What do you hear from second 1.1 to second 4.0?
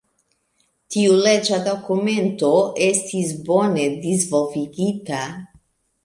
leĝa dokumento estis bone